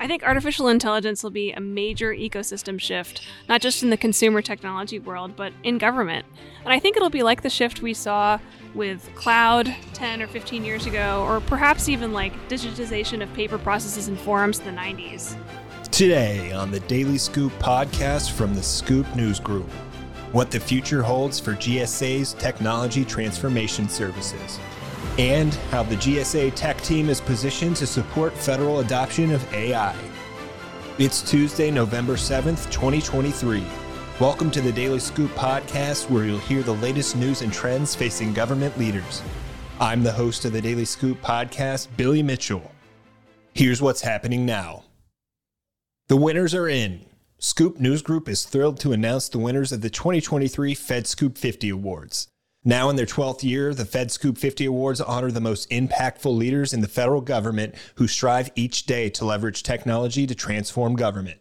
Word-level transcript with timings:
I 0.00 0.06
think 0.06 0.22
artificial 0.22 0.68
intelligence 0.68 1.24
will 1.24 1.32
be 1.32 1.50
a 1.50 1.60
major 1.60 2.14
ecosystem 2.14 2.80
shift, 2.80 3.20
not 3.48 3.60
just 3.60 3.82
in 3.82 3.90
the 3.90 3.96
consumer 3.96 4.40
technology 4.40 5.00
world, 5.00 5.34
but 5.34 5.52
in 5.64 5.76
government. 5.76 6.24
And 6.62 6.72
I 6.72 6.78
think 6.78 6.96
it'll 6.96 7.10
be 7.10 7.24
like 7.24 7.42
the 7.42 7.50
shift 7.50 7.82
we 7.82 7.94
saw 7.94 8.38
with 8.76 9.10
cloud 9.16 9.74
10 9.94 10.22
or 10.22 10.28
15 10.28 10.64
years 10.64 10.86
ago, 10.86 11.24
or 11.26 11.40
perhaps 11.40 11.88
even 11.88 12.12
like 12.12 12.32
digitization 12.48 13.24
of 13.24 13.32
paper 13.34 13.58
processes 13.58 14.06
and 14.06 14.16
forums 14.20 14.60
in 14.60 14.66
the 14.66 14.80
90s. 14.80 15.36
Today 15.90 16.52
on 16.52 16.70
the 16.70 16.80
Daily 16.80 17.18
Scoop 17.18 17.52
podcast 17.54 18.30
from 18.30 18.54
the 18.54 18.62
Scoop 18.62 19.16
News 19.16 19.40
Group, 19.40 19.68
what 20.30 20.52
the 20.52 20.60
future 20.60 21.02
holds 21.02 21.40
for 21.40 21.54
GSA's 21.54 22.34
technology 22.34 23.04
transformation 23.04 23.88
services 23.88 24.60
and 25.18 25.52
how 25.72 25.82
the 25.82 25.96
GSA 25.96 26.54
tech 26.54 26.80
team 26.80 27.10
is 27.10 27.20
positioned 27.20 27.74
to 27.76 27.86
support 27.86 28.32
federal 28.32 28.78
adoption 28.78 29.32
of 29.32 29.52
AI. 29.52 29.96
It's 30.98 31.28
Tuesday, 31.28 31.72
November 31.72 32.14
7th, 32.14 32.70
2023. 32.70 33.64
Welcome 34.20 34.50
to 34.52 34.60
the 34.60 34.72
Daily 34.72 35.00
Scoop 35.00 35.30
podcast, 35.32 36.08
where 36.08 36.24
you'll 36.24 36.38
hear 36.38 36.62
the 36.62 36.74
latest 36.74 37.16
news 37.16 37.42
and 37.42 37.52
trends 37.52 37.96
facing 37.96 38.32
government 38.32 38.78
leaders. 38.78 39.22
I'm 39.80 40.04
the 40.04 40.12
host 40.12 40.44
of 40.44 40.52
the 40.52 40.60
Daily 40.60 40.84
Scoop 40.84 41.20
podcast, 41.20 41.88
Billy 41.96 42.22
Mitchell. 42.22 42.70
Here's 43.54 43.82
what's 43.82 44.02
happening 44.02 44.46
now. 44.46 44.84
The 46.06 46.16
winners 46.16 46.54
are 46.54 46.68
in. 46.68 47.04
Scoop 47.40 47.80
News 47.80 48.02
Group 48.02 48.28
is 48.28 48.44
thrilled 48.44 48.78
to 48.80 48.92
announce 48.92 49.28
the 49.28 49.38
winners 49.38 49.72
of 49.72 49.80
the 49.80 49.90
2023 49.90 50.74
Fed 50.74 51.06
Scoop 51.08 51.36
50 51.36 51.70
Awards. 51.70 52.28
Now 52.68 52.90
in 52.90 52.96
their 52.96 53.06
12th 53.06 53.42
year, 53.42 53.72
the 53.72 53.86
Fed 53.86 54.10
Scoop 54.10 54.36
50 54.36 54.66
Awards 54.66 55.00
honor 55.00 55.30
the 55.30 55.40
most 55.40 55.70
impactful 55.70 56.36
leaders 56.36 56.74
in 56.74 56.82
the 56.82 56.86
federal 56.86 57.22
government 57.22 57.74
who 57.94 58.06
strive 58.06 58.50
each 58.56 58.84
day 58.84 59.08
to 59.08 59.24
leverage 59.24 59.62
technology 59.62 60.26
to 60.26 60.34
transform 60.34 60.94
government. 60.94 61.40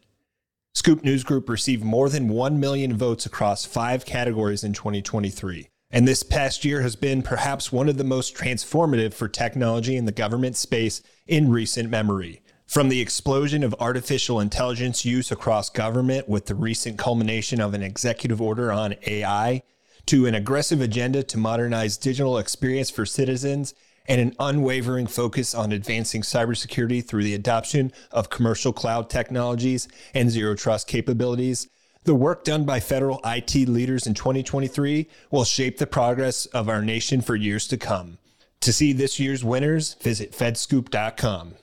Scoop 0.74 1.04
News 1.04 1.26
Group 1.26 1.50
received 1.50 1.84
more 1.84 2.08
than 2.08 2.30
1 2.30 2.62
million 2.62 2.96
votes 2.96 3.26
across 3.26 3.66
five 3.66 4.06
categories 4.06 4.64
in 4.64 4.72
2023. 4.72 5.68
And 5.92 6.08
this 6.08 6.24
past 6.24 6.64
year 6.64 6.82
has 6.82 6.96
been 6.96 7.22
perhaps 7.22 7.74
one 7.74 7.90
of 7.90 7.98
the 7.98 8.06
most 8.06 8.34
transformative 8.34 9.14
for 9.14 9.28
technology 9.28 9.98
in 9.98 10.06
the 10.06 10.14
government 10.14 10.56
space 10.56 11.02
in 11.28 11.52
recent 11.52 11.90
memory. 11.90 12.42
From 12.68 12.88
the 12.88 13.02
explosion 13.02 13.66
of 13.66 13.76
artificial 13.82 14.40
intelligence 14.40 15.04
use 15.04 15.30
across 15.30 15.70
government 15.70 16.30
with 16.30 16.46
the 16.46 16.56
recent 16.56 16.98
culmination 16.98 17.60
of 17.60 17.74
an 17.74 17.84
executive 17.84 18.42
order 18.42 18.72
on 18.72 18.96
AI 19.06 19.62
to 20.08 20.26
an 20.26 20.34
aggressive 20.34 20.82
agenda 20.82 21.22
to 21.22 21.38
modernize 21.38 21.98
digital 21.98 22.38
experience 22.38 22.90
for 22.90 23.06
citizens 23.06 23.74
and 24.08 24.22
an 24.22 24.34
unwavering 24.40 25.06
focus 25.06 25.54
on 25.54 25.74
advancing 25.74 26.22
cybersecurity 26.22 27.06
through 27.06 27.24
the 27.24 27.34
adoption 27.34 27.92
of 28.10 28.30
commercial 28.30 28.72
cloud 28.72 29.10
technologies 29.10 29.88
and 30.14 30.32
zero 30.32 30.56
trust 30.56 30.88
capabilities. 30.88 31.68
The 32.06 32.16
work 32.16 32.46
done 32.46 32.64
by 32.64 32.80
federal 32.80 33.20
IT 33.26 33.54
leaders 33.54 34.08
in 34.08 34.14
2023 34.14 35.10
will 35.30 35.44
shape 35.44 35.78
the 35.78 35.86
progress 35.86 36.46
of 36.48 36.70
our 36.70 36.82
nation 36.82 37.20
for 37.20 37.36
years 37.36 37.68
to 37.68 37.78
come. 37.78 38.18
To 38.62 38.72
see 38.72 38.94
this 38.94 39.20
year's 39.20 39.44
winners, 39.44 39.96
visit 39.96 40.32
fedscoop.com. 40.32 41.56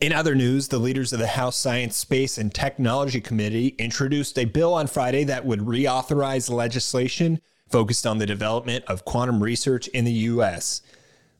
In 0.00 0.12
other 0.12 0.34
news, 0.34 0.66
the 0.66 0.78
leaders 0.78 1.12
of 1.12 1.20
the 1.20 1.28
House 1.28 1.56
Science, 1.56 1.96
Space, 1.96 2.38
and 2.38 2.52
Technology 2.52 3.20
Committee 3.20 3.68
introduced 3.78 4.36
a 4.36 4.44
bill 4.46 4.74
on 4.74 4.88
Friday 4.88 5.22
that 5.24 5.46
would 5.46 5.60
reauthorize 5.60 6.50
legislation 6.50 7.40
focused 7.74 8.06
on 8.06 8.18
the 8.18 8.24
development 8.24 8.84
of 8.86 9.04
quantum 9.04 9.42
research 9.42 9.88
in 9.88 10.04
the 10.04 10.12
U.S. 10.12 10.80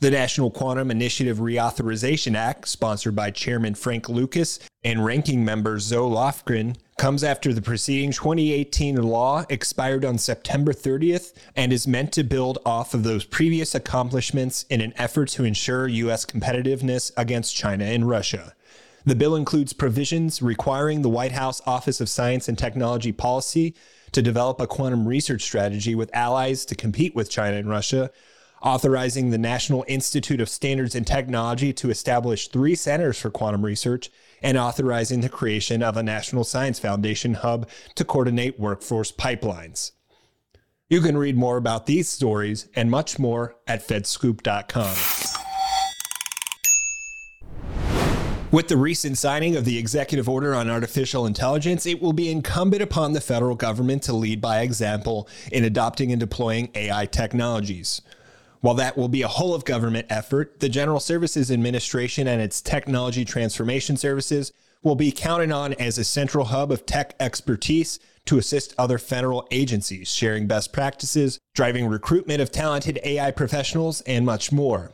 The 0.00 0.10
National 0.10 0.50
Quantum 0.50 0.90
Initiative 0.90 1.38
Reauthorization 1.38 2.34
Act, 2.34 2.66
sponsored 2.66 3.14
by 3.14 3.30
Chairman 3.30 3.76
Frank 3.76 4.08
Lucas 4.08 4.58
and 4.82 5.04
Ranking 5.04 5.44
Member 5.44 5.78
Zoe 5.78 6.10
Lofgren, 6.10 6.74
comes 6.98 7.22
after 7.22 7.52
the 7.52 7.62
preceding 7.62 8.10
2018 8.10 9.00
law 9.00 9.44
expired 9.48 10.04
on 10.04 10.18
September 10.18 10.72
30th 10.72 11.34
and 11.54 11.72
is 11.72 11.86
meant 11.86 12.10
to 12.14 12.24
build 12.24 12.58
off 12.66 12.94
of 12.94 13.04
those 13.04 13.24
previous 13.24 13.72
accomplishments 13.72 14.64
in 14.68 14.80
an 14.80 14.92
effort 14.96 15.28
to 15.28 15.44
ensure 15.44 15.86
U.S. 15.86 16.26
competitiveness 16.26 17.12
against 17.16 17.54
China 17.54 17.84
and 17.84 18.08
Russia. 18.08 18.54
The 19.06 19.14
bill 19.14 19.36
includes 19.36 19.72
provisions 19.72 20.42
requiring 20.42 21.02
the 21.02 21.08
White 21.08 21.30
House 21.30 21.62
Office 21.64 22.00
of 22.00 22.08
Science 22.08 22.48
and 22.48 22.58
Technology 22.58 23.12
Policy 23.12 23.76
to 24.14 24.22
develop 24.22 24.60
a 24.60 24.66
quantum 24.66 25.06
research 25.06 25.42
strategy 25.42 25.94
with 25.94 26.14
allies 26.14 26.64
to 26.66 26.74
compete 26.74 27.14
with 27.14 27.28
China 27.28 27.56
and 27.56 27.68
Russia, 27.68 28.10
authorizing 28.62 29.30
the 29.30 29.38
National 29.38 29.84
Institute 29.88 30.40
of 30.40 30.48
Standards 30.48 30.94
and 30.94 31.06
Technology 31.06 31.72
to 31.74 31.90
establish 31.90 32.48
three 32.48 32.74
centers 32.74 33.18
for 33.18 33.30
quantum 33.30 33.64
research, 33.64 34.10
and 34.40 34.56
authorizing 34.56 35.20
the 35.20 35.28
creation 35.28 35.82
of 35.82 35.96
a 35.96 36.02
National 36.02 36.44
Science 36.44 36.78
Foundation 36.78 37.34
hub 37.34 37.68
to 37.96 38.04
coordinate 38.04 38.58
workforce 38.58 39.10
pipelines. 39.12 39.90
You 40.88 41.00
can 41.00 41.16
read 41.16 41.36
more 41.36 41.56
about 41.56 41.86
these 41.86 42.08
stories 42.08 42.68
and 42.76 42.90
much 42.90 43.18
more 43.18 43.56
at 43.66 43.86
fedscoop.com. 43.86 45.33
With 48.54 48.68
the 48.68 48.76
recent 48.76 49.18
signing 49.18 49.56
of 49.56 49.64
the 49.64 49.78
executive 49.78 50.28
order 50.28 50.54
on 50.54 50.70
artificial 50.70 51.26
intelligence, 51.26 51.86
it 51.86 52.00
will 52.00 52.12
be 52.12 52.30
incumbent 52.30 52.82
upon 52.82 53.12
the 53.12 53.20
federal 53.20 53.56
government 53.56 54.04
to 54.04 54.12
lead 54.12 54.40
by 54.40 54.60
example 54.60 55.28
in 55.50 55.64
adopting 55.64 56.12
and 56.12 56.20
deploying 56.20 56.70
AI 56.76 57.06
technologies. 57.06 58.00
While 58.60 58.76
that 58.76 58.96
will 58.96 59.08
be 59.08 59.22
a 59.22 59.26
whole 59.26 59.56
of 59.56 59.64
government 59.64 60.06
effort, 60.08 60.60
the 60.60 60.68
General 60.68 61.00
Services 61.00 61.50
Administration 61.50 62.28
and 62.28 62.40
its 62.40 62.62
technology 62.62 63.24
transformation 63.24 63.96
services 63.96 64.52
will 64.84 64.94
be 64.94 65.10
counted 65.10 65.50
on 65.50 65.72
as 65.72 65.98
a 65.98 66.04
central 66.04 66.44
hub 66.44 66.70
of 66.70 66.86
tech 66.86 67.16
expertise 67.18 67.98
to 68.26 68.38
assist 68.38 68.72
other 68.78 68.98
federal 68.98 69.48
agencies, 69.50 70.06
sharing 70.08 70.46
best 70.46 70.72
practices, 70.72 71.40
driving 71.54 71.88
recruitment 71.88 72.40
of 72.40 72.52
talented 72.52 73.00
AI 73.02 73.32
professionals, 73.32 74.00
and 74.02 74.24
much 74.24 74.52
more. 74.52 74.92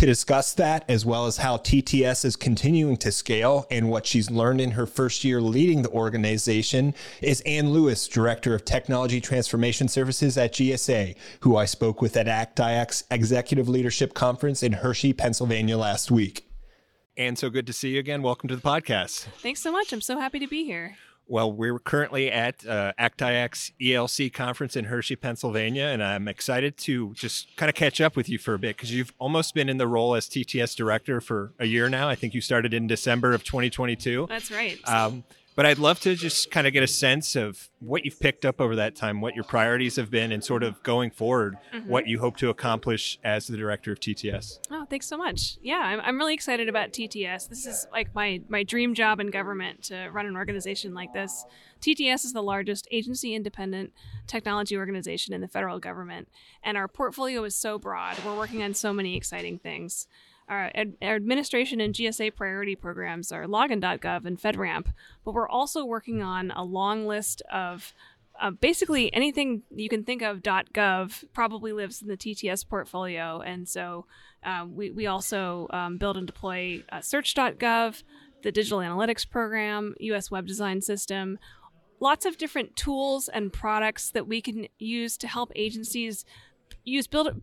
To 0.00 0.06
discuss 0.06 0.54
that, 0.54 0.86
as 0.88 1.04
well 1.04 1.26
as 1.26 1.36
how 1.36 1.58
TTS 1.58 2.24
is 2.24 2.34
continuing 2.34 2.96
to 2.96 3.12
scale 3.12 3.66
and 3.70 3.90
what 3.90 4.06
she's 4.06 4.30
learned 4.30 4.58
in 4.62 4.70
her 4.70 4.86
first 4.86 5.24
year 5.24 5.42
leading 5.42 5.82
the 5.82 5.90
organization, 5.90 6.94
is 7.20 7.42
Ann 7.42 7.68
Lewis, 7.68 8.08
Director 8.08 8.54
of 8.54 8.64
Technology 8.64 9.20
Transformation 9.20 9.88
Services 9.88 10.38
at 10.38 10.54
GSA, 10.54 11.16
who 11.40 11.54
I 11.54 11.66
spoke 11.66 12.00
with 12.00 12.16
at 12.16 12.28
ACT-IAC's 12.28 13.04
Executive 13.10 13.68
Leadership 13.68 14.14
Conference 14.14 14.62
in 14.62 14.72
Hershey, 14.72 15.12
Pennsylvania 15.12 15.76
last 15.76 16.10
week. 16.10 16.50
Ann 17.18 17.36
so 17.36 17.50
good 17.50 17.66
to 17.66 17.74
see 17.74 17.90
you 17.90 18.00
again. 18.00 18.22
Welcome 18.22 18.48
to 18.48 18.56
the 18.56 18.62
podcast. 18.62 19.26
Thanks 19.42 19.60
so 19.60 19.70
much. 19.70 19.92
I'm 19.92 20.00
so 20.00 20.18
happy 20.18 20.38
to 20.38 20.48
be 20.48 20.64
here. 20.64 20.96
Well, 21.30 21.52
we're 21.52 21.78
currently 21.78 22.28
at 22.28 22.66
uh, 22.66 22.92
ACT-IAC's 22.98 23.70
ELC 23.80 24.32
conference 24.32 24.74
in 24.74 24.86
Hershey, 24.86 25.14
Pennsylvania, 25.14 25.84
and 25.84 26.02
I'm 26.02 26.26
excited 26.26 26.76
to 26.78 27.14
just 27.14 27.56
kind 27.56 27.70
of 27.70 27.76
catch 27.76 28.00
up 28.00 28.16
with 28.16 28.28
you 28.28 28.36
for 28.36 28.54
a 28.54 28.58
bit 28.58 28.76
because 28.76 28.92
you've 28.92 29.14
almost 29.20 29.54
been 29.54 29.68
in 29.68 29.78
the 29.78 29.86
role 29.86 30.16
as 30.16 30.28
TTS 30.28 30.74
director 30.74 31.20
for 31.20 31.52
a 31.60 31.66
year 31.66 31.88
now. 31.88 32.08
I 32.08 32.16
think 32.16 32.34
you 32.34 32.40
started 32.40 32.74
in 32.74 32.88
December 32.88 33.32
of 33.32 33.44
2022. 33.44 34.26
That's 34.28 34.50
right. 34.50 34.76
Um, 34.88 35.22
but 35.56 35.66
I'd 35.66 35.78
love 35.78 36.00
to 36.00 36.14
just 36.14 36.50
kind 36.50 36.66
of 36.66 36.72
get 36.72 36.82
a 36.82 36.86
sense 36.86 37.36
of 37.36 37.68
what 37.80 38.04
you've 38.04 38.20
picked 38.20 38.44
up 38.44 38.60
over 38.60 38.76
that 38.76 38.94
time, 38.94 39.20
what 39.20 39.34
your 39.34 39.44
priorities 39.44 39.96
have 39.96 40.10
been, 40.10 40.32
and 40.32 40.44
sort 40.44 40.62
of 40.62 40.82
going 40.82 41.10
forward, 41.10 41.56
mm-hmm. 41.74 41.88
what 41.88 42.06
you 42.06 42.20
hope 42.20 42.36
to 42.38 42.50
accomplish 42.50 43.18
as 43.24 43.46
the 43.46 43.56
director 43.56 43.92
of 43.92 44.00
TTS. 44.00 44.58
Oh, 44.70 44.84
thanks 44.88 45.06
so 45.06 45.16
much. 45.16 45.58
Yeah, 45.62 45.78
I'm, 45.78 46.00
I'm 46.00 46.18
really 46.18 46.34
excited 46.34 46.68
about 46.68 46.92
TTS. 46.92 47.48
This 47.48 47.66
is 47.66 47.86
like 47.92 48.14
my, 48.14 48.40
my 48.48 48.62
dream 48.62 48.94
job 48.94 49.20
in 49.20 49.28
government 49.30 49.82
to 49.84 50.08
run 50.10 50.26
an 50.26 50.36
organization 50.36 50.94
like 50.94 51.12
this. 51.12 51.44
TTS 51.80 52.24
is 52.26 52.32
the 52.32 52.42
largest 52.42 52.86
agency 52.90 53.34
independent 53.34 53.92
technology 54.26 54.76
organization 54.76 55.34
in 55.34 55.40
the 55.40 55.48
federal 55.48 55.78
government, 55.78 56.28
and 56.62 56.76
our 56.76 56.88
portfolio 56.88 57.42
is 57.44 57.54
so 57.54 57.78
broad. 57.78 58.16
We're 58.24 58.36
working 58.36 58.62
on 58.62 58.74
so 58.74 58.92
many 58.92 59.16
exciting 59.16 59.58
things. 59.58 60.06
Our, 60.50 60.70
ad- 60.74 60.96
our, 61.00 61.14
administration 61.14 61.80
and 61.80 61.94
GSA 61.94 62.34
priority 62.34 62.74
programs 62.74 63.30
are 63.30 63.44
login.gov 63.44 64.26
and 64.26 64.38
FedRAMP, 64.38 64.86
but 65.24 65.32
we're 65.32 65.48
also 65.48 65.84
working 65.84 66.22
on 66.22 66.50
a 66.50 66.64
long 66.64 67.06
list 67.06 67.40
of 67.52 67.94
uh, 68.40 68.50
basically 68.50 69.14
anything 69.14 69.62
you 69.74 69.88
can 69.88 70.02
think 70.02 70.22
of 70.22 70.42
.gov 70.42 71.24
probably 71.32 71.72
lives 71.72 72.02
in 72.02 72.08
the 72.08 72.16
TTS 72.16 72.66
portfolio, 72.66 73.40
and 73.40 73.68
so 73.68 74.06
uh, 74.42 74.66
we 74.68 74.90
we 74.90 75.06
also 75.06 75.68
um, 75.70 75.98
build 75.98 76.16
and 76.16 76.26
deploy 76.26 76.82
uh, 76.90 77.00
Search.gov, 77.00 78.02
the 78.42 78.50
Digital 78.50 78.78
Analytics 78.78 79.28
Program, 79.28 79.94
U.S. 80.00 80.30
Web 80.30 80.46
Design 80.46 80.80
System, 80.80 81.38
lots 82.00 82.24
of 82.24 82.38
different 82.38 82.74
tools 82.74 83.28
and 83.28 83.52
products 83.52 84.10
that 84.10 84.26
we 84.26 84.40
can 84.40 84.66
use 84.78 85.16
to 85.18 85.28
help 85.28 85.52
agencies 85.54 86.24
use 86.84 87.06
build 87.06 87.40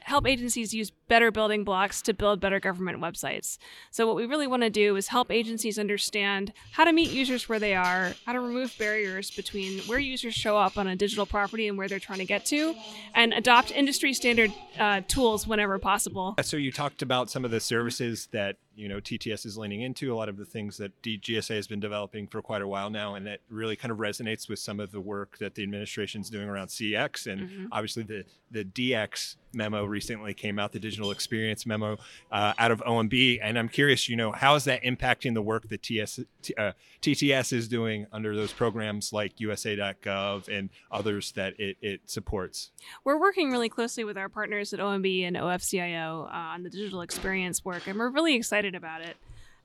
help 0.00 0.26
agencies 0.26 0.74
use 0.74 0.90
better 1.08 1.30
building 1.30 1.64
blocks 1.64 2.02
to 2.02 2.14
build 2.14 2.40
better 2.40 2.60
government 2.60 3.00
websites. 3.00 3.58
So, 3.90 4.06
what 4.06 4.16
we 4.16 4.26
really 4.26 4.46
want 4.46 4.62
to 4.62 4.70
do 4.70 4.96
is 4.96 5.08
help 5.08 5.30
agencies 5.30 5.78
understand 5.78 6.52
how 6.72 6.84
to 6.84 6.92
meet 6.92 7.10
users 7.10 7.48
where 7.48 7.58
they 7.58 7.74
are, 7.74 8.14
how 8.26 8.32
to 8.32 8.40
remove 8.40 8.74
barriers 8.78 9.30
between 9.30 9.80
where 9.80 9.98
users 9.98 10.34
show 10.34 10.56
up 10.56 10.78
on 10.78 10.86
a 10.86 10.96
digital 10.96 11.26
property 11.26 11.68
and 11.68 11.76
where 11.78 11.88
they're 11.88 11.98
trying 11.98 12.18
to 12.18 12.24
get 12.24 12.44
to, 12.46 12.74
and 13.14 13.32
adopt 13.32 13.70
industry 13.70 14.12
standard 14.12 14.52
uh, 14.78 15.00
tools 15.08 15.46
whenever 15.46 15.78
possible. 15.78 16.34
So, 16.42 16.56
you 16.56 16.72
talked 16.72 17.02
about 17.02 17.30
some 17.30 17.44
of 17.44 17.50
the 17.50 17.60
services 17.60 18.28
that 18.32 18.56
you 18.74 18.88
know 18.88 18.96
TTS 18.96 19.46
is 19.46 19.56
leaning 19.56 19.82
into 19.82 20.12
a 20.12 20.16
lot 20.16 20.28
of 20.28 20.36
the 20.36 20.44
things 20.44 20.76
that 20.78 21.00
GSA 21.02 21.56
has 21.56 21.66
been 21.66 21.80
developing 21.80 22.26
for 22.26 22.42
quite 22.42 22.62
a 22.62 22.68
while 22.68 22.90
now, 22.90 23.14
and 23.14 23.26
that 23.26 23.40
really 23.48 23.76
kind 23.76 23.92
of 23.92 23.98
resonates 23.98 24.48
with 24.48 24.58
some 24.58 24.80
of 24.80 24.90
the 24.90 25.00
work 25.00 25.38
that 25.38 25.54
the 25.54 25.62
administration 25.62 26.20
is 26.20 26.30
doing 26.30 26.48
around 26.48 26.68
CX 26.68 27.26
and 27.26 27.40
mm-hmm. 27.42 27.66
obviously 27.72 28.02
the 28.02 28.24
the 28.50 28.64
DX 28.64 29.36
memo 29.52 29.84
recently 29.84 30.32
came 30.34 30.58
out, 30.58 30.72
the 30.72 30.78
digital 30.78 30.93
experience 31.10 31.66
memo 31.66 31.98
uh, 32.30 32.52
out 32.58 32.70
of 32.70 32.80
OMB, 32.80 33.40
and 33.42 33.58
I'm 33.58 33.68
curious, 33.68 34.08
you 34.08 34.16
know, 34.16 34.32
how 34.32 34.54
is 34.54 34.64
that 34.64 34.82
impacting 34.82 35.34
the 35.34 35.42
work 35.42 35.68
that 35.68 35.82
TS, 35.82 36.20
uh, 36.58 36.72
TTS 37.02 37.52
is 37.52 37.68
doing 37.68 38.06
under 38.12 38.36
those 38.36 38.52
programs 38.52 39.12
like 39.12 39.40
USA.gov 39.40 40.48
and 40.48 40.70
others 40.90 41.32
that 41.32 41.58
it, 41.58 41.76
it, 41.80 42.00
supports? 42.06 42.70
We're 43.04 43.18
working 43.18 43.50
really 43.50 43.68
closely 43.68 44.04
with 44.04 44.16
our 44.16 44.28
partners 44.28 44.72
at 44.72 44.80
OMB 44.80 45.26
and 45.26 45.36
OFCIO 45.36 46.26
uh, 46.26 46.30
on 46.30 46.62
the 46.62 46.70
digital 46.70 47.00
experience 47.00 47.64
work, 47.64 47.86
and 47.86 47.98
we're 47.98 48.10
really 48.10 48.34
excited 48.34 48.74
about 48.74 49.02
it. 49.02 49.16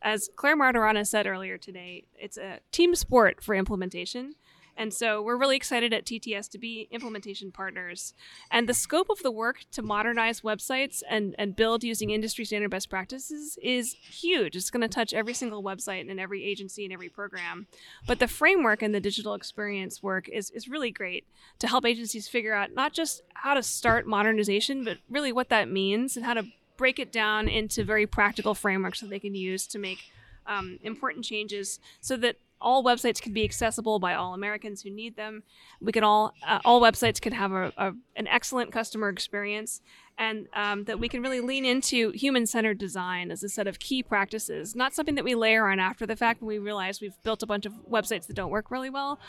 As 0.02 0.30
Clare 0.36 0.56
Martorana 0.56 1.06
said 1.06 1.28
earlier 1.28 1.58
today, 1.58 2.06
it's 2.18 2.38
a 2.38 2.60
team 2.72 2.96
sport 2.96 3.44
for 3.44 3.54
implementation. 3.54 4.34
And 4.78 4.94
so 4.94 5.22
we're 5.22 5.38
really 5.38 5.56
excited 5.56 5.94
at 5.94 6.06
TTS 6.06 6.50
to 6.52 6.58
be 6.58 6.88
implementation 6.92 7.52
partners. 7.52 8.14
And 8.50 8.68
the 8.68 8.74
scope 8.74 9.10
of 9.10 9.22
the 9.24 9.32
work 9.32 9.66
to 9.72 9.82
modernize 9.82 10.42
websites 10.42 11.04
and, 11.10 11.36
and 11.38 11.56
build 11.56 11.84
using 11.84 12.10
industry 12.10 12.46
standard 12.46 12.72
best 12.72 12.90
practices 12.90 13.58
is 13.62 13.94
huge. 13.94 14.56
It's 14.56 14.70
going 14.70 14.82
to 14.82 14.88
touch 14.88 15.14
every 15.14 15.34
single 15.34 15.64
website 15.64 16.10
and 16.10 16.20
every 16.20 16.44
agency 16.46 16.86
and 16.86 16.94
every 16.94 17.10
program. 17.10 17.68
But 18.08 18.20
the 18.20 18.28
framework 18.28 18.82
and 18.82 18.96
the 18.96 19.00
digital 19.00 19.34
experience 19.34 20.02
work 20.02 20.30
is, 20.30 20.50
is 20.52 20.68
really 20.68 20.92
great 20.92 21.26
to 21.60 21.68
help 21.68 21.86
agencies 21.86 22.28
figure 22.28 22.54
out 22.54 22.74
not 22.74 22.94
just 22.94 23.22
how 23.34 23.54
to 23.54 23.64
start 23.64 24.08
modernization, 24.08 24.84
but 24.84 24.98
really 25.10 25.32
what 25.32 25.50
that 25.50 25.70
means 25.70 26.16
and 26.16 26.26
how 26.26 26.34
to 26.34 26.46
break 26.78 26.98
it 26.98 27.12
down 27.12 27.50
into 27.50 27.84
very 27.84 28.08
practical 28.08 28.56
frameworks 28.56 29.02
that 29.02 29.10
they 29.10 29.20
can 29.20 29.36
use 29.36 29.68
to 29.68 29.78
make 29.78 30.00
um, 30.48 30.80
important 30.82 31.26
changes 31.26 31.80
so 32.00 32.16
that 32.18 32.38
all 32.62 32.84
websites 32.84 33.22
can 33.22 33.34
be 33.34 33.44
accessible 33.44 34.00
by 34.00 34.14
all 34.14 34.34
Americans 34.34 34.82
who 34.82 34.90
need 34.90 35.16
them. 35.16 35.44
We 35.82 35.92
can 35.92 36.04
all 36.04 36.34
uh, 36.46 36.60
all 36.66 36.82
websites 36.82 37.22
can 37.22 37.34
have 37.34 37.52
a, 37.52 37.74
a, 37.78 37.94
an 38.16 38.28
excellent 38.28 38.72
customer 38.72 39.10
experience, 39.10 39.82
and 40.18 40.48
um, 40.54 40.84
that 40.86 41.00
we 41.00 41.08
can 41.08 41.22
really 41.22 41.40
lean 41.40 41.66
into 41.66 42.12
human 42.12 42.46
centered 42.46 42.78
design 42.78 43.32
as 43.32 43.44
a 43.44 43.50
set 43.50 43.68
of 43.68 43.80
key 43.80 44.04
practices, 44.04 44.76
not 44.76 44.94
something 44.94 45.16
that 45.16 45.24
we 45.24 45.36
layer 45.36 45.70
on 45.70 45.80
after 45.80 46.06
the 46.06 46.16
fact 46.16 46.42
when 46.42 46.48
we 46.48 46.60
realize 46.60 47.00
we've 47.00 47.22
built 47.24 47.42
a 47.42 47.48
bunch 47.48 47.66
of 47.66 47.74
websites 47.90 48.28
that 48.28 48.36
don't 48.36 48.52
work 48.52 48.70
really 48.72 48.90
well. 48.90 49.20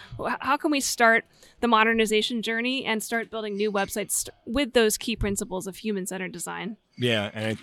How 0.41 0.57
can 0.57 0.71
we 0.71 0.81
start 0.81 1.25
the 1.61 1.69
modernization 1.69 2.43
journey 2.43 2.85
and 2.85 3.03
start 3.03 3.31
building 3.31 3.57
new 3.57 3.71
websites 3.71 4.29
with 4.45 4.73
those 4.73 4.99
key 4.99 5.15
principles 5.15 5.67
of 5.67 5.77
human 5.77 6.07
centered 6.07 6.33
design? 6.33 6.77
Yeah, 6.97 7.31
and 7.33 7.59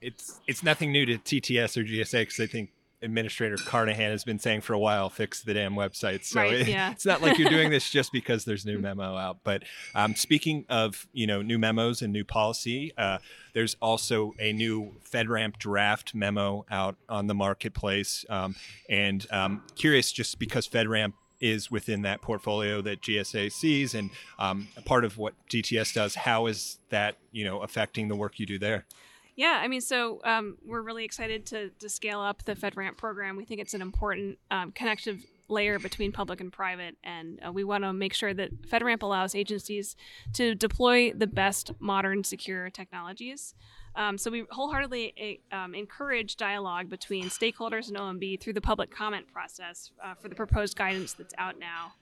it's 0.00 0.40
it's 0.48 0.62
nothing 0.62 0.90
new 0.90 1.06
to 1.06 1.18
TTS 1.18 1.76
or 1.76 1.84
GSA 1.84 2.22
because 2.22 2.40
I 2.40 2.46
think 2.46 2.70
Administrator 3.02 3.56
Carnahan 3.56 4.10
has 4.10 4.24
been 4.24 4.38
saying 4.38 4.60
for 4.60 4.72
a 4.72 4.78
while, 4.78 5.10
fix 5.10 5.42
the 5.42 5.54
damn 5.54 5.74
website. 5.74 6.24
So 6.24 6.40
right, 6.40 6.52
it, 6.52 6.68
yeah. 6.68 6.90
it's 6.92 7.04
not 7.04 7.20
like 7.20 7.38
you're 7.38 7.50
doing 7.50 7.70
this 7.70 7.90
just 7.90 8.12
because 8.12 8.44
there's 8.44 8.64
new 8.64 8.78
memo 8.78 9.16
out. 9.16 9.38
But 9.44 9.64
um, 9.94 10.14
speaking 10.14 10.64
of 10.68 11.06
you 11.12 11.26
know 11.26 11.42
new 11.42 11.58
memos 11.58 12.02
and 12.02 12.12
new 12.12 12.24
policy, 12.24 12.92
uh, 12.96 13.18
there's 13.52 13.76
also 13.80 14.34
a 14.38 14.52
new 14.52 14.94
FedRAMP 15.10 15.58
draft 15.58 16.14
memo 16.14 16.64
out 16.70 16.96
on 17.08 17.26
the 17.26 17.34
marketplace. 17.34 18.24
Um, 18.28 18.54
and 18.88 19.26
um, 19.30 19.62
curious, 19.74 20.12
just 20.12 20.38
because 20.38 20.68
FedRAMP 20.68 21.12
is 21.40 21.70
within 21.70 22.02
that 22.02 22.22
portfolio 22.22 22.80
that 22.82 23.02
GSA 23.02 23.52
sees, 23.52 23.94
and 23.94 24.10
um, 24.38 24.68
part 24.84 25.04
of 25.04 25.18
what 25.18 25.34
TTS 25.50 25.92
does, 25.92 26.14
how 26.14 26.46
is 26.46 26.78
that 26.90 27.16
you 27.32 27.44
know 27.44 27.60
affecting 27.60 28.08
the 28.08 28.16
work 28.16 28.38
you 28.38 28.46
do 28.46 28.58
there? 28.58 28.86
Yeah, 29.34 29.60
I 29.62 29.68
mean, 29.68 29.80
so 29.80 30.20
um, 30.24 30.58
we're 30.64 30.82
really 30.82 31.04
excited 31.04 31.46
to, 31.46 31.70
to 31.70 31.88
scale 31.88 32.20
up 32.20 32.44
the 32.44 32.54
FedRAMP 32.54 32.96
program. 32.96 33.36
We 33.36 33.44
think 33.44 33.60
it's 33.60 33.74
an 33.74 33.80
important 33.80 34.38
um, 34.50 34.72
connective 34.72 35.24
layer 35.48 35.78
between 35.78 36.12
public 36.12 36.40
and 36.40 36.52
private, 36.52 36.96
and 37.02 37.40
uh, 37.46 37.52
we 37.52 37.64
want 37.64 37.84
to 37.84 37.92
make 37.92 38.14
sure 38.14 38.34
that 38.34 38.62
FedRAMP 38.68 39.02
allows 39.02 39.34
agencies 39.34 39.96
to 40.34 40.54
deploy 40.54 41.12
the 41.12 41.26
best 41.26 41.72
modern 41.78 42.24
secure 42.24 42.70
technologies. 42.70 43.54
Um, 43.94 44.16
so 44.16 44.30
we 44.30 44.44
wholeheartedly 44.50 45.14
eh, 45.16 45.56
um, 45.56 45.74
encourage 45.74 46.36
dialogue 46.36 46.88
between 46.88 47.26
stakeholders 47.26 47.88
and 47.88 47.96
OMB 47.96 48.40
through 48.40 48.54
the 48.54 48.60
public 48.60 48.90
comment 48.90 49.26
process 49.30 49.90
uh, 50.02 50.14
for 50.14 50.28
the 50.28 50.34
proposed 50.34 50.76
guidance 50.76 51.12
that's 51.12 51.34
out 51.36 51.58
now. 51.58 51.92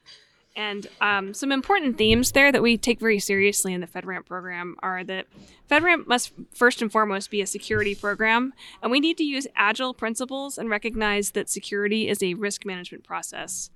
And 0.56 0.86
um, 1.00 1.32
some 1.32 1.52
important 1.52 1.96
themes 1.96 2.32
there 2.32 2.50
that 2.50 2.62
we 2.62 2.76
take 2.76 2.98
very 2.98 3.20
seriously 3.20 3.72
in 3.72 3.80
the 3.80 3.86
FedRAMP 3.86 4.26
program 4.26 4.76
are 4.82 5.04
that 5.04 5.26
FedRAMP 5.70 6.06
must 6.06 6.32
first 6.52 6.82
and 6.82 6.90
foremost 6.90 7.30
be 7.30 7.40
a 7.40 7.46
security 7.46 7.94
program, 7.94 8.52
and 8.82 8.90
we 8.90 8.98
need 8.98 9.16
to 9.18 9.24
use 9.24 9.46
agile 9.54 9.94
principles 9.94 10.58
and 10.58 10.68
recognize 10.68 11.30
that 11.30 11.48
security 11.48 12.08
is 12.08 12.22
a 12.22 12.34
risk 12.34 12.66
management 12.66 13.04
process. 13.04 13.70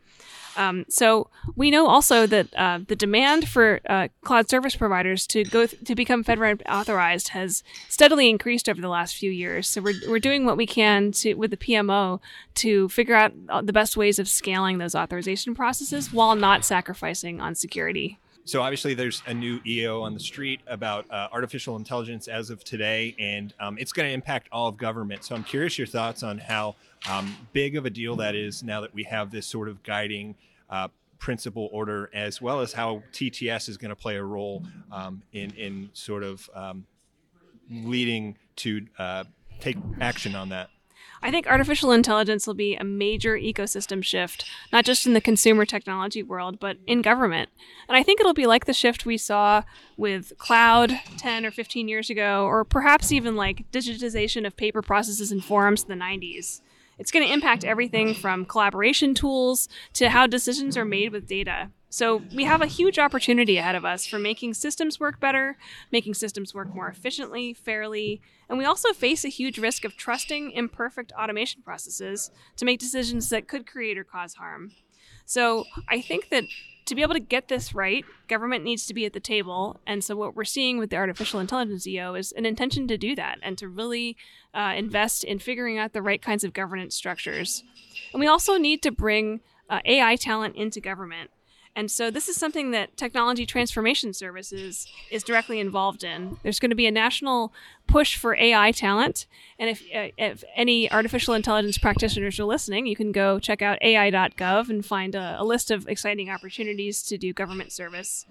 Um, 0.56 0.84
so 0.88 1.28
we 1.56 1.70
know 1.70 1.88
also 1.88 2.26
that 2.26 2.54
uh, 2.54 2.80
the 2.86 2.96
demand 2.96 3.48
for 3.48 3.80
uh, 3.88 4.08
cloud 4.22 4.48
service 4.48 4.76
providers 4.76 5.26
to 5.28 5.44
go 5.44 5.66
th- 5.66 5.82
to 5.84 5.94
become 5.94 6.24
FedRAMP 6.24 6.62
authorized 6.68 7.28
has 7.28 7.62
steadily 7.88 8.30
increased 8.30 8.68
over 8.68 8.80
the 8.80 8.88
last 8.88 9.16
few 9.16 9.30
years. 9.30 9.68
So 9.68 9.80
we're, 9.80 9.94
we're 10.08 10.18
doing 10.18 10.44
what 10.44 10.56
we 10.56 10.66
can 10.66 11.12
to 11.12 11.34
with 11.34 11.50
the 11.50 11.56
PMO 11.56 12.20
to 12.56 12.88
figure 12.88 13.14
out 13.14 13.32
uh, 13.48 13.62
the 13.62 13.72
best 13.72 13.96
ways 13.96 14.18
of 14.18 14.28
scaling 14.28 14.78
those 14.78 14.94
authorization 14.94 15.54
processes 15.54 16.12
while 16.12 16.36
not 16.36 16.64
sacrificing 16.64 17.40
on 17.40 17.54
security. 17.54 18.18
So 18.46 18.60
obviously, 18.60 18.92
there's 18.92 19.22
a 19.26 19.32
new 19.32 19.58
EO 19.66 20.02
on 20.02 20.12
the 20.12 20.20
street 20.20 20.60
about 20.66 21.10
uh, 21.10 21.28
artificial 21.32 21.76
intelligence 21.76 22.28
as 22.28 22.50
of 22.50 22.62
today, 22.62 23.16
and 23.18 23.54
um, 23.58 23.78
it's 23.78 23.90
going 23.90 24.06
to 24.06 24.12
impact 24.12 24.48
all 24.52 24.68
of 24.68 24.76
government. 24.76 25.24
So 25.24 25.34
I'm 25.34 25.44
curious 25.44 25.78
your 25.78 25.86
thoughts 25.86 26.22
on 26.22 26.36
how 26.36 26.76
um, 27.10 27.36
big 27.52 27.76
of 27.76 27.86
a 27.86 27.90
deal 27.90 28.16
that 28.16 28.34
is 28.34 28.62
now 28.62 28.80
that 28.80 28.94
we 28.94 29.04
have 29.04 29.30
this 29.30 29.46
sort 29.46 29.68
of 29.68 29.82
guiding 29.82 30.34
uh, 30.70 30.88
principle 31.18 31.68
order, 31.72 32.10
as 32.12 32.40
well 32.40 32.60
as 32.60 32.72
how 32.72 33.02
TTS 33.12 33.68
is 33.68 33.76
going 33.76 33.90
to 33.90 33.96
play 33.96 34.16
a 34.16 34.24
role 34.24 34.62
um, 34.92 35.22
in 35.32 35.50
in 35.52 35.90
sort 35.92 36.22
of 36.22 36.48
um, 36.54 36.86
leading 37.70 38.36
to 38.56 38.86
uh, 38.98 39.24
take 39.60 39.76
action 40.00 40.34
on 40.34 40.50
that. 40.50 40.70
I 41.22 41.30
think 41.30 41.46
artificial 41.46 41.90
intelligence 41.90 42.46
will 42.46 42.52
be 42.52 42.76
a 42.76 42.84
major 42.84 43.34
ecosystem 43.34 44.04
shift, 44.04 44.44
not 44.70 44.84
just 44.84 45.06
in 45.06 45.14
the 45.14 45.22
consumer 45.22 45.64
technology 45.64 46.22
world, 46.22 46.60
but 46.60 46.76
in 46.86 47.00
government. 47.00 47.48
And 47.88 47.96
I 47.96 48.02
think 48.02 48.20
it'll 48.20 48.34
be 48.34 48.46
like 48.46 48.66
the 48.66 48.74
shift 48.74 49.06
we 49.06 49.16
saw 49.16 49.62
with 49.96 50.34
cloud 50.36 51.00
10 51.16 51.46
or 51.46 51.50
15 51.50 51.88
years 51.88 52.10
ago, 52.10 52.44
or 52.44 52.62
perhaps 52.62 53.10
even 53.10 53.36
like 53.36 53.64
digitization 53.72 54.46
of 54.46 54.54
paper 54.54 54.82
processes 54.82 55.32
and 55.32 55.42
forms 55.42 55.84
in 55.84 55.88
the 55.88 56.04
90s. 56.04 56.60
It's 56.98 57.10
going 57.10 57.26
to 57.26 57.32
impact 57.32 57.64
everything 57.64 58.14
from 58.14 58.44
collaboration 58.44 59.14
tools 59.14 59.68
to 59.94 60.10
how 60.10 60.26
decisions 60.26 60.76
are 60.76 60.84
made 60.84 61.12
with 61.12 61.26
data. 61.26 61.70
So 61.90 62.22
we 62.34 62.42
have 62.42 62.60
a 62.60 62.66
huge 62.66 62.98
opportunity 62.98 63.56
ahead 63.56 63.76
of 63.76 63.84
us 63.84 64.04
for 64.04 64.18
making 64.18 64.54
systems 64.54 64.98
work 64.98 65.20
better, 65.20 65.56
making 65.92 66.14
systems 66.14 66.52
work 66.52 66.74
more 66.74 66.88
efficiently, 66.88 67.54
fairly, 67.54 68.20
and 68.48 68.58
we 68.58 68.64
also 68.64 68.92
face 68.92 69.24
a 69.24 69.28
huge 69.28 69.58
risk 69.58 69.84
of 69.84 69.96
trusting 69.96 70.50
imperfect 70.50 71.12
automation 71.12 71.62
processes 71.62 72.32
to 72.56 72.64
make 72.64 72.80
decisions 72.80 73.28
that 73.28 73.46
could 73.46 73.64
create 73.64 73.96
or 73.96 74.02
cause 74.02 74.34
harm. 74.34 74.72
So 75.24 75.66
I 75.88 76.00
think 76.00 76.30
that 76.30 76.44
to 76.86 76.94
be 76.94 77.02
able 77.02 77.14
to 77.14 77.20
get 77.20 77.48
this 77.48 77.74
right, 77.74 78.04
government 78.28 78.64
needs 78.64 78.86
to 78.86 78.94
be 78.94 79.06
at 79.06 79.12
the 79.12 79.20
table. 79.20 79.80
And 79.86 80.04
so, 80.04 80.16
what 80.16 80.36
we're 80.36 80.44
seeing 80.44 80.78
with 80.78 80.90
the 80.90 80.96
artificial 80.96 81.40
intelligence 81.40 81.86
EO 81.86 82.14
is 82.14 82.32
an 82.32 82.46
intention 82.46 82.86
to 82.88 82.98
do 82.98 83.14
that 83.16 83.38
and 83.42 83.56
to 83.58 83.68
really 83.68 84.16
uh, 84.52 84.74
invest 84.76 85.24
in 85.24 85.38
figuring 85.38 85.78
out 85.78 85.92
the 85.92 86.02
right 86.02 86.20
kinds 86.20 86.44
of 86.44 86.52
governance 86.52 86.94
structures. 86.94 87.62
And 88.12 88.20
we 88.20 88.26
also 88.26 88.58
need 88.58 88.82
to 88.82 88.90
bring 88.90 89.40
uh, 89.68 89.80
AI 89.84 90.16
talent 90.16 90.56
into 90.56 90.80
government. 90.80 91.30
And 91.76 91.90
so 91.90 92.10
this 92.10 92.28
is 92.28 92.36
something 92.36 92.70
that 92.70 92.96
Technology 92.96 93.46
Transformation 93.46 94.12
Services 94.12 94.86
is 95.10 95.24
directly 95.24 95.58
involved 95.58 96.04
in. 96.04 96.36
There's 96.42 96.60
going 96.60 96.70
to 96.70 96.76
be 96.76 96.86
a 96.86 96.92
national 96.92 97.52
push 97.88 98.16
for 98.16 98.36
AI 98.36 98.70
talent. 98.70 99.26
And 99.58 99.70
if, 99.70 99.82
uh, 99.94 100.14
if 100.16 100.44
any 100.54 100.90
artificial 100.90 101.34
intelligence 101.34 101.76
practitioners 101.76 102.38
are 102.38 102.44
listening, 102.44 102.86
you 102.86 102.94
can 102.94 103.10
go 103.10 103.40
check 103.40 103.60
out 103.60 103.82
ai.gov 103.82 104.68
and 104.68 104.86
find 104.86 105.16
a, 105.16 105.36
a 105.40 105.44
list 105.44 105.72
of 105.72 105.88
exciting 105.88 106.30
opportunities 106.30 107.02
to 107.04 107.18
do 107.18 107.32
government 107.32 107.72
service. 107.72 108.24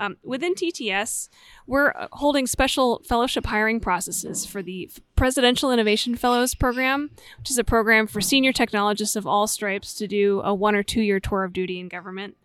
Um, 0.00 0.16
within 0.22 0.54
TTS, 0.54 1.28
we're 1.66 1.90
uh, 1.90 2.08
holding 2.12 2.46
special 2.46 3.02
fellowship 3.04 3.46
hiring 3.46 3.80
processes 3.80 4.46
for 4.46 4.62
the 4.62 4.90
Presidential 5.16 5.72
Innovation 5.72 6.14
Fellows 6.14 6.54
Program, 6.54 7.10
which 7.38 7.50
is 7.50 7.58
a 7.58 7.64
program 7.64 8.06
for 8.06 8.20
senior 8.20 8.52
technologists 8.52 9.16
of 9.16 9.26
all 9.26 9.46
stripes 9.46 9.94
to 9.94 10.06
do 10.06 10.40
a 10.40 10.54
one 10.54 10.74
or 10.74 10.82
two 10.82 11.02
year 11.02 11.18
tour 11.18 11.44
of 11.44 11.52
duty 11.52 11.80
in 11.80 11.88
government. 11.88 12.36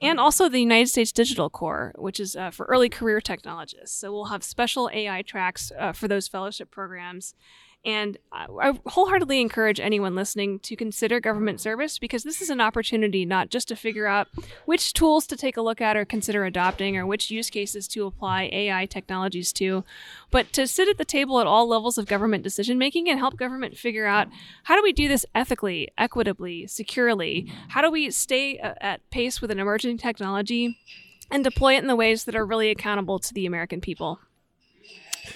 And 0.00 0.18
also 0.18 0.48
the 0.48 0.60
United 0.60 0.88
States 0.88 1.12
Digital 1.12 1.50
Corps, 1.50 1.92
which 1.96 2.18
is 2.18 2.36
uh, 2.36 2.50
for 2.50 2.66
early 2.66 2.88
career 2.88 3.20
technologists. 3.20 3.98
So 3.98 4.12
we'll 4.12 4.26
have 4.26 4.42
special 4.42 4.90
AI 4.92 5.22
tracks 5.22 5.70
uh, 5.78 5.92
for 5.92 6.08
those 6.08 6.28
fellowship 6.28 6.70
programs. 6.70 7.34
And 7.82 8.18
I 8.30 8.78
wholeheartedly 8.86 9.40
encourage 9.40 9.80
anyone 9.80 10.14
listening 10.14 10.58
to 10.60 10.76
consider 10.76 11.18
government 11.18 11.62
service 11.62 11.98
because 11.98 12.24
this 12.24 12.42
is 12.42 12.50
an 12.50 12.60
opportunity 12.60 13.24
not 13.24 13.48
just 13.48 13.68
to 13.68 13.76
figure 13.76 14.06
out 14.06 14.28
which 14.66 14.92
tools 14.92 15.26
to 15.28 15.36
take 15.36 15.56
a 15.56 15.62
look 15.62 15.80
at 15.80 15.96
or 15.96 16.04
consider 16.04 16.44
adopting 16.44 16.98
or 16.98 17.06
which 17.06 17.30
use 17.30 17.48
cases 17.48 17.88
to 17.88 18.06
apply 18.06 18.50
AI 18.52 18.84
technologies 18.84 19.50
to, 19.54 19.82
but 20.30 20.52
to 20.52 20.66
sit 20.66 20.88
at 20.88 20.98
the 20.98 21.06
table 21.06 21.40
at 21.40 21.46
all 21.46 21.66
levels 21.66 21.96
of 21.96 22.04
government 22.04 22.44
decision 22.44 22.76
making 22.76 23.08
and 23.08 23.18
help 23.18 23.38
government 23.38 23.78
figure 23.78 24.06
out 24.06 24.28
how 24.64 24.76
do 24.76 24.82
we 24.82 24.92
do 24.92 25.08
this 25.08 25.24
ethically, 25.34 25.88
equitably, 25.96 26.66
securely? 26.66 27.50
How 27.68 27.80
do 27.80 27.90
we 27.90 28.10
stay 28.10 28.58
uh, 28.58 28.74
at 28.82 29.08
pace 29.10 29.40
with 29.40 29.50
an 29.50 29.58
emerging 29.58 29.96
technology 29.96 30.78
and 31.30 31.42
deploy 31.42 31.76
it 31.76 31.78
in 31.78 31.86
the 31.86 31.96
ways 31.96 32.24
that 32.24 32.36
are 32.36 32.44
really 32.44 32.70
accountable 32.70 33.18
to 33.20 33.32
the 33.32 33.46
American 33.46 33.80
people? 33.80 34.20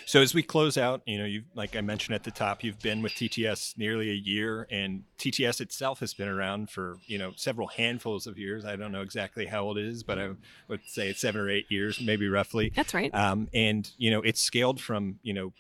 So 0.06 0.20
as 0.20 0.34
we 0.34 0.42
close 0.42 0.76
out, 0.76 1.02
you 1.06 1.18
know, 1.18 1.24
you 1.24 1.42
like 1.54 1.76
I 1.76 1.80
mentioned 1.80 2.14
at 2.14 2.24
the 2.24 2.30
top, 2.30 2.62
you've 2.62 2.80
been 2.80 3.02
with 3.02 3.12
TTS 3.12 3.78
nearly 3.78 4.10
a 4.10 4.14
year, 4.14 4.66
and 4.70 5.04
TTS 5.18 5.60
itself 5.60 6.00
has 6.00 6.14
been 6.14 6.28
around 6.28 6.70
for 6.70 6.98
you 7.06 7.18
know 7.18 7.32
several 7.36 7.68
handfuls 7.68 8.26
of 8.26 8.38
years. 8.38 8.64
I 8.64 8.76
don't 8.76 8.92
know 8.92 9.02
exactly 9.02 9.46
how 9.46 9.62
old 9.62 9.78
it 9.78 9.86
is, 9.86 10.02
but 10.02 10.18
I 10.18 10.30
would 10.68 10.80
say 10.86 11.08
it's 11.08 11.20
seven 11.20 11.40
or 11.40 11.50
eight 11.50 11.66
years, 11.70 12.00
maybe 12.00 12.28
roughly. 12.28 12.72
That's 12.74 12.94
right. 12.94 13.14
Um, 13.14 13.48
and 13.54 13.90
you 13.96 14.10
know, 14.10 14.20
it's 14.20 14.40
scaled 14.40 14.80
from 14.80 15.18
you 15.22 15.32
know, 15.32 15.52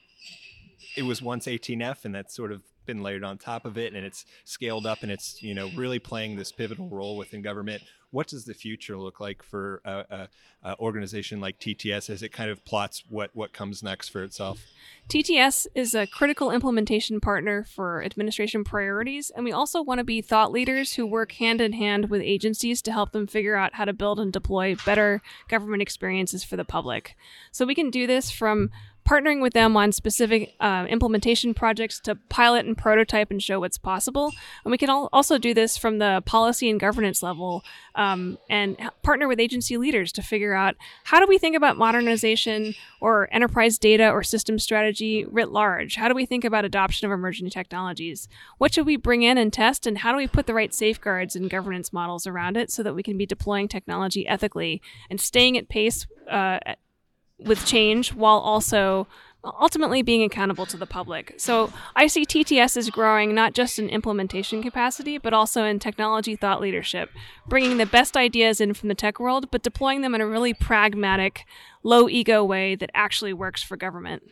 it 0.96 1.02
was 1.02 1.22
once 1.22 1.46
18F, 1.46 2.04
and 2.04 2.14
that's 2.14 2.34
sort 2.34 2.52
of 2.52 2.62
been 2.86 3.02
layered 3.02 3.24
on 3.24 3.38
top 3.38 3.64
of 3.64 3.78
it 3.78 3.94
and 3.94 4.04
it's 4.04 4.24
scaled 4.44 4.86
up 4.86 5.02
and 5.02 5.10
it's 5.10 5.42
you 5.42 5.54
know 5.54 5.70
really 5.76 5.98
playing 5.98 6.36
this 6.36 6.52
pivotal 6.52 6.88
role 6.88 7.16
within 7.16 7.42
government 7.42 7.82
what 8.14 8.28
does 8.28 8.44
the 8.44 8.54
future 8.54 8.96
look 8.96 9.18
like 9.18 9.42
for 9.42 9.82
a, 9.84 10.04
a, 10.08 10.28
a, 10.62 10.78
organization 10.78 11.40
like 11.40 11.58
TTS 11.58 12.08
as 12.08 12.22
it 12.22 12.28
kind 12.28 12.48
of 12.48 12.64
plots 12.64 13.02
what 13.08 13.30
what 13.34 13.52
comes 13.52 13.82
next 13.82 14.10
for 14.10 14.22
itself? 14.22 14.60
TTS 15.08 15.66
is 15.74 15.96
a 15.96 16.06
critical 16.06 16.52
implementation 16.52 17.20
partner 17.20 17.64
for 17.64 18.04
administration 18.04 18.62
priorities, 18.62 19.30
and 19.30 19.44
we 19.44 19.50
also 19.50 19.82
want 19.82 19.98
to 19.98 20.04
be 20.04 20.22
thought 20.22 20.52
leaders 20.52 20.94
who 20.94 21.04
work 21.04 21.32
hand 21.32 21.60
in 21.60 21.72
hand 21.72 22.08
with 22.08 22.22
agencies 22.22 22.80
to 22.82 22.92
help 22.92 23.10
them 23.10 23.26
figure 23.26 23.56
out 23.56 23.74
how 23.74 23.84
to 23.84 23.92
build 23.92 24.20
and 24.20 24.32
deploy 24.32 24.76
better 24.86 25.20
government 25.48 25.82
experiences 25.82 26.44
for 26.44 26.56
the 26.56 26.64
public. 26.64 27.16
So 27.50 27.66
we 27.66 27.74
can 27.74 27.90
do 27.90 28.06
this 28.06 28.30
from 28.30 28.70
partnering 29.08 29.42
with 29.42 29.52
them 29.52 29.76
on 29.76 29.92
specific 29.92 30.54
uh, 30.60 30.86
implementation 30.88 31.52
projects 31.52 32.00
to 32.00 32.14
pilot 32.28 32.64
and 32.64 32.76
prototype 32.76 33.30
and 33.30 33.42
show 33.42 33.60
what's 33.60 33.76
possible. 33.76 34.32
And 34.64 34.70
we 34.70 34.78
can 34.78 34.88
also 34.88 35.38
do 35.38 35.52
this 35.52 35.76
from 35.76 35.98
the 35.98 36.22
policy 36.24 36.70
and 36.70 36.80
governance 36.80 37.22
level 37.22 37.62
um, 37.94 38.38
and 38.48 38.76
partner 39.02 39.28
with 39.28 39.38
agency 39.38 39.76
leaders 39.76 40.10
to 40.12 40.22
figure 40.22 40.54
out 40.54 40.76
how 41.04 41.20
do 41.20 41.26
we 41.26 41.38
think 41.38 41.54
about 41.54 41.76
modernization 41.76 42.74
or 43.00 43.28
enterprise 43.30 43.78
data 43.78 44.10
or 44.10 44.22
system 44.22 44.58
strategy 44.58 45.24
writ 45.26 45.50
large? 45.50 45.96
How 45.96 46.08
do 46.08 46.14
we 46.14 46.24
think 46.24 46.44
about 46.44 46.64
adoption 46.64 47.06
of 47.06 47.12
emerging 47.12 47.50
technologies? 47.50 48.28
What 48.58 48.72
should 48.72 48.86
we 48.86 48.96
bring 48.96 49.22
in 49.22 49.36
and 49.36 49.52
test? 49.52 49.86
And 49.86 49.98
how 49.98 50.12
do 50.12 50.16
we 50.16 50.26
put 50.26 50.46
the 50.46 50.54
right 50.54 50.72
safeguards 50.72 51.36
and 51.36 51.50
governance 51.50 51.92
models 51.92 52.26
around 52.26 52.56
it 52.56 52.70
so 52.70 52.82
that 52.82 52.94
we 52.94 53.02
can 53.02 53.18
be 53.18 53.26
deploying 53.26 53.68
technology 53.68 54.26
ethically 54.26 54.80
and 55.10 55.20
staying 55.20 55.58
at 55.58 55.68
pace 55.68 56.06
uh, 56.30 56.58
with 57.38 57.66
change 57.66 58.14
while 58.14 58.38
also 58.38 59.06
ultimately 59.44 60.02
being 60.02 60.22
accountable 60.22 60.66
to 60.66 60.76
the 60.76 60.86
public. 60.86 61.34
So 61.36 61.72
I 61.94 62.06
see 62.06 62.24
TTS 62.24 62.76
as 62.76 62.90
growing 62.90 63.34
not 63.34 63.54
just 63.54 63.78
in 63.78 63.88
implementation 63.88 64.62
capacity, 64.62 65.18
but 65.18 65.34
also 65.34 65.64
in 65.64 65.78
technology 65.78 66.36
thought 66.36 66.60
leadership, 66.60 67.10
bringing 67.46 67.76
the 67.76 67.86
best 67.86 68.16
ideas 68.16 68.60
in 68.60 68.74
from 68.74 68.88
the 68.88 68.94
tech 68.94 69.20
world, 69.20 69.50
but 69.50 69.62
deploying 69.62 70.00
them 70.00 70.14
in 70.14 70.20
a 70.20 70.26
really 70.26 70.54
pragmatic, 70.54 71.44
low 71.82 72.08
ego 72.08 72.44
way 72.44 72.74
that 72.74 72.90
actually 72.94 73.32
works 73.32 73.62
for 73.62 73.76
government. 73.76 74.22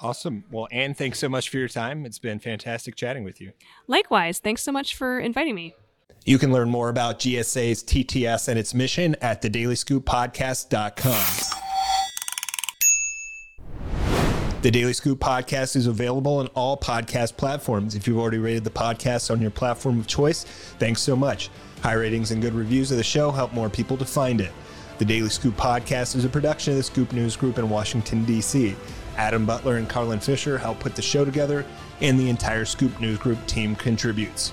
Awesome. 0.00 0.44
Well, 0.50 0.66
Ann, 0.72 0.94
thanks 0.94 1.18
so 1.18 1.28
much 1.28 1.48
for 1.48 1.58
your 1.58 1.68
time. 1.68 2.04
It's 2.04 2.18
been 2.18 2.40
fantastic 2.40 2.96
chatting 2.96 3.22
with 3.22 3.40
you. 3.40 3.52
Likewise. 3.86 4.40
Thanks 4.40 4.62
so 4.62 4.72
much 4.72 4.96
for 4.96 5.20
inviting 5.20 5.54
me. 5.54 5.74
You 6.24 6.38
can 6.38 6.52
learn 6.52 6.70
more 6.70 6.88
about 6.88 7.20
GSA's 7.20 7.84
TTS 7.84 8.48
and 8.48 8.58
its 8.58 8.74
mission 8.74 9.16
at 9.20 9.42
thedailyscooppodcast.com. 9.42 11.51
The 14.62 14.70
Daily 14.70 14.92
Scoop 14.92 15.18
podcast 15.18 15.74
is 15.74 15.88
available 15.88 16.36
on 16.38 16.46
all 16.54 16.76
podcast 16.76 17.36
platforms. 17.36 17.96
If 17.96 18.06
you've 18.06 18.20
already 18.20 18.38
rated 18.38 18.62
the 18.62 18.70
podcast 18.70 19.28
on 19.28 19.40
your 19.40 19.50
platform 19.50 19.98
of 19.98 20.06
choice, 20.06 20.44
thanks 20.78 21.02
so 21.02 21.16
much. 21.16 21.50
High 21.82 21.94
ratings 21.94 22.30
and 22.30 22.40
good 22.40 22.54
reviews 22.54 22.92
of 22.92 22.96
the 22.96 23.02
show 23.02 23.32
help 23.32 23.52
more 23.52 23.68
people 23.68 23.96
to 23.96 24.04
find 24.04 24.40
it. 24.40 24.52
The 24.98 25.04
Daily 25.04 25.30
Scoop 25.30 25.56
podcast 25.56 26.14
is 26.14 26.24
a 26.24 26.28
production 26.28 26.74
of 26.74 26.76
the 26.76 26.84
Scoop 26.84 27.12
News 27.12 27.34
Group 27.34 27.58
in 27.58 27.68
Washington, 27.68 28.24
D.C. 28.24 28.76
Adam 29.16 29.44
Butler 29.44 29.78
and 29.78 29.88
Carlin 29.88 30.20
Fisher 30.20 30.56
help 30.58 30.78
put 30.78 30.94
the 30.94 31.02
show 31.02 31.24
together, 31.24 31.66
and 32.00 32.16
the 32.16 32.30
entire 32.30 32.64
Scoop 32.64 33.00
News 33.00 33.18
Group 33.18 33.44
team 33.48 33.74
contributes. 33.74 34.52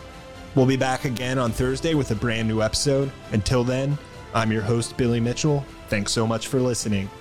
We'll 0.56 0.66
be 0.66 0.76
back 0.76 1.06
again 1.06 1.38
on 1.38 1.52
Thursday 1.52 1.94
with 1.94 2.10
a 2.10 2.16
brand 2.16 2.48
new 2.48 2.64
episode. 2.64 3.12
Until 3.32 3.64
then, 3.64 3.96
I'm 4.34 4.52
your 4.52 4.64
host, 4.64 4.98
Billy 4.98 5.20
Mitchell. 5.20 5.64
Thanks 5.88 6.12
so 6.12 6.26
much 6.26 6.48
for 6.48 6.60
listening. 6.60 7.12